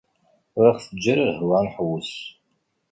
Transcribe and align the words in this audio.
Ur 0.57 0.65
aɣ-teǧǧa 0.69 1.09
ara 1.13 1.29
lehwa 1.33 1.55
ad 1.59 1.63
nḥewwes. 1.67 2.13